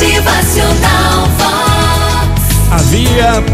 [0.00, 2.70] Motivacional Vox.
[2.70, 3.44] Havia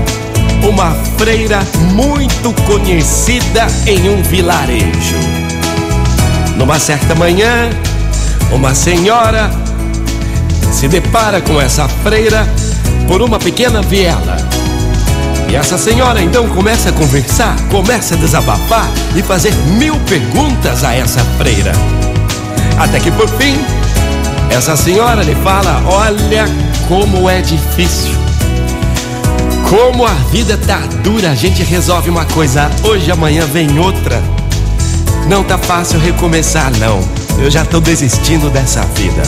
[0.63, 1.59] uma freira
[1.93, 5.17] muito conhecida em um vilarejo.
[6.57, 7.69] Numa certa manhã,
[8.53, 9.51] uma senhora
[10.71, 12.47] se depara com essa freira
[13.09, 14.37] por uma pequena viela.
[15.51, 20.95] E essa senhora então começa a conversar, começa a desabafar e fazer mil perguntas a
[20.95, 21.73] essa freira.
[22.79, 23.59] Até que por fim,
[24.51, 26.45] essa senhora lhe fala: Olha
[26.89, 28.15] como é difícil.
[29.69, 34.23] Como a vida tá dura, a gente resolve uma coisa hoje, amanhã vem outra.
[35.29, 37.01] Não tá fácil recomeçar, não.
[37.39, 39.23] Eu já tô desistindo dessa vida.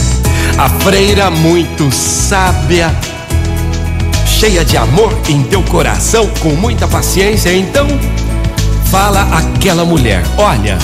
[0.57, 2.93] A freira muito sábia,
[4.25, 7.87] cheia de amor em teu coração, com muita paciência, então
[8.85, 10.77] fala aquela mulher: Olha,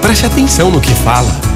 [0.00, 1.53] preste atenção no que fala.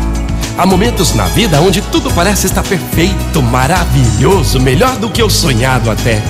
[0.59, 5.89] Há momentos na vida onde tudo parece estar perfeito, maravilhoso, melhor do que o sonhado
[5.89, 6.21] até.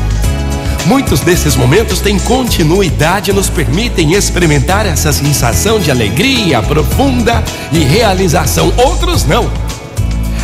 [0.85, 7.79] Muitos desses momentos têm continuidade e nos permitem experimentar essa sensação de alegria profunda e
[7.79, 8.71] realização.
[8.77, 9.51] Outros não.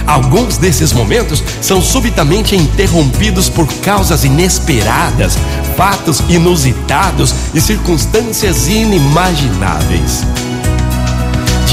[0.07, 5.37] Alguns desses momentos são subitamente interrompidos por causas inesperadas,
[5.77, 10.25] fatos inusitados e circunstâncias inimagináveis.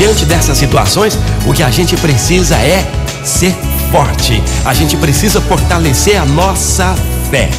[0.01, 2.83] Diante dessas situações, o que a gente precisa é
[3.23, 3.53] ser
[3.91, 4.41] forte.
[4.65, 6.95] A gente precisa fortalecer a nossa
[7.29, 7.51] fé.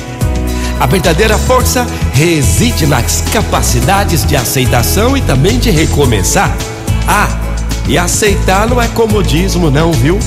[0.81, 6.53] A verdadeira força reside nas capacidades de aceitação e também de recomeçar.
[7.07, 7.29] Ah,
[7.87, 10.19] e aceitar não é comodismo, não, viu?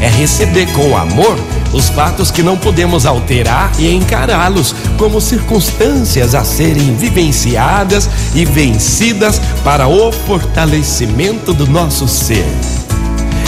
[0.00, 1.36] É receber com amor
[1.72, 9.40] os fatos que não podemos alterar e encará-los como circunstâncias a serem vivenciadas e vencidas
[9.62, 12.46] para o fortalecimento do nosso ser.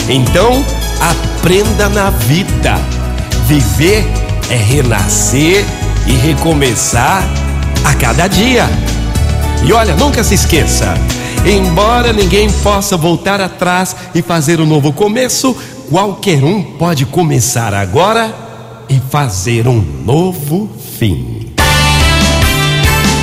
[0.07, 0.63] Então,
[0.99, 2.75] aprenda na vida.
[3.47, 4.05] Viver
[4.49, 5.65] é renascer
[6.07, 7.23] e recomeçar
[7.83, 8.69] a cada dia.
[9.65, 10.93] E olha, nunca se esqueça:
[11.45, 15.55] embora ninguém possa voltar atrás e fazer um novo começo,
[15.93, 18.33] qualquer um pode começar agora
[18.89, 20.67] e fazer um novo
[20.97, 21.53] fim.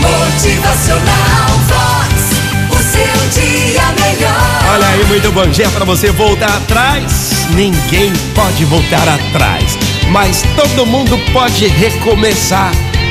[0.01, 2.71] Motivacional Vox.
[2.71, 4.73] O seu dia melhor.
[4.73, 7.49] Olha aí, muito bom dia para você voltar atrás.
[7.57, 9.77] Ninguém pode voltar atrás,
[10.13, 12.71] mas todo mundo pode recomeçar.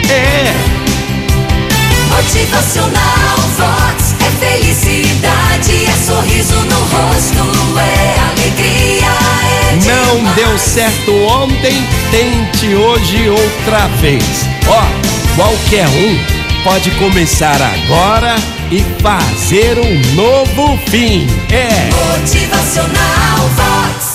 [0.10, 0.54] É.
[2.16, 3.29] Motivacional
[10.36, 11.74] deu certo ontem,
[12.12, 14.24] tente hoje outra vez.
[14.68, 18.36] Ó, qualquer um pode começar agora
[18.72, 21.26] e fazer um novo fim.
[21.52, 21.90] É.
[22.20, 24.10] Motivacional Vox.